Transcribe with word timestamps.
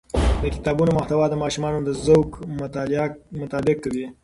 د 0.41 0.43
کتابونو 0.55 0.91
محتوا 0.97 1.25
د 1.29 1.35
ماشومانو 1.43 1.79
د 1.87 1.89
ذوق 2.05 2.29
مطابق 3.41 3.77
وي. 3.93 4.07